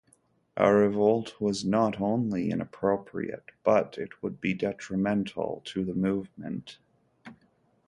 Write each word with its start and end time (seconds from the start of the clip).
A 0.57 0.73
revolt 0.73 1.39
was 1.39 1.63
not 1.63 2.01
only 2.01 2.49
inappropriate, 2.49 3.51
but 3.63 3.99
it 3.99 4.23
would 4.23 4.41
be 4.41 4.55
detrimental 4.55 5.61
to 5.65 5.85
the 5.85 5.93
movement. 5.93 6.79